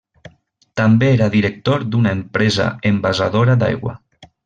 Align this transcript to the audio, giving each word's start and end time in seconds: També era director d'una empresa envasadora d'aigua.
També 0.81 1.09
era 1.17 1.27
director 1.35 1.87
d'una 1.91 2.17
empresa 2.19 2.67
envasadora 2.93 3.63
d'aigua. 3.65 3.99